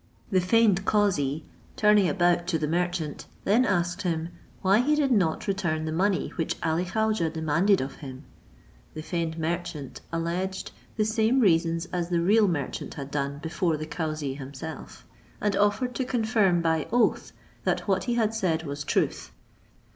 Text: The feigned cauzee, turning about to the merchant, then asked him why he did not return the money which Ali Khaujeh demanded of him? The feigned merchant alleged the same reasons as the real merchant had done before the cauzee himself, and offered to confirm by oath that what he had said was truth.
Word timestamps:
The 0.31 0.41
feigned 0.41 0.83
cauzee, 0.83 1.43
turning 1.75 2.09
about 2.09 2.47
to 2.47 2.57
the 2.57 2.67
merchant, 2.67 3.27
then 3.43 3.65
asked 3.65 4.01
him 4.01 4.29
why 4.63 4.79
he 4.79 4.95
did 4.95 5.11
not 5.11 5.45
return 5.45 5.85
the 5.85 5.91
money 5.91 6.29
which 6.37 6.55
Ali 6.63 6.85
Khaujeh 6.85 7.31
demanded 7.31 7.81
of 7.81 7.97
him? 7.97 8.23
The 8.95 9.03
feigned 9.03 9.37
merchant 9.37 10.01
alleged 10.11 10.71
the 10.97 11.05
same 11.05 11.39
reasons 11.39 11.85
as 11.93 12.09
the 12.09 12.19
real 12.19 12.47
merchant 12.47 12.95
had 12.95 13.11
done 13.11 13.41
before 13.43 13.77
the 13.77 13.85
cauzee 13.85 14.33
himself, 14.33 15.05
and 15.39 15.55
offered 15.55 15.93
to 15.93 16.03
confirm 16.03 16.63
by 16.63 16.87
oath 16.91 17.31
that 17.63 17.81
what 17.87 18.05
he 18.05 18.15
had 18.15 18.33
said 18.33 18.63
was 18.65 18.83
truth. 18.83 19.29